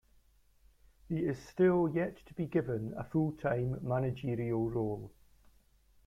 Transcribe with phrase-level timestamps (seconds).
[1.09, 5.11] He is still yet to be given a full-time managerial role.